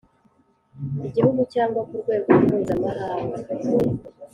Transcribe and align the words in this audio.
igihugu 1.07 1.41
cyangwa 1.53 1.81
ku 1.87 1.95
rwego 2.01 2.27
mpuzamahanga 2.43 3.37